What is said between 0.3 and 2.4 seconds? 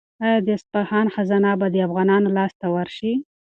د اصفهان خزانه به د افغانانو